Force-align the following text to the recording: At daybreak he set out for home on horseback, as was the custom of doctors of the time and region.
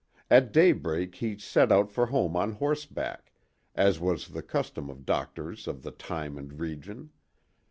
At 0.31 0.51
daybreak 0.51 1.13
he 1.13 1.37
set 1.37 1.71
out 1.71 1.91
for 1.91 2.07
home 2.07 2.35
on 2.35 2.53
horseback, 2.53 3.31
as 3.75 3.99
was 3.99 4.29
the 4.29 4.41
custom 4.41 4.89
of 4.89 5.05
doctors 5.05 5.67
of 5.67 5.83
the 5.83 5.91
time 5.91 6.39
and 6.39 6.59
region. 6.59 7.11